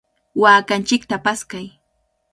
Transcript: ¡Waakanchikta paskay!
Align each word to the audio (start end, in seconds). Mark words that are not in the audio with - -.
¡Waakanchikta 0.41 1.15
paskay! 1.25 1.67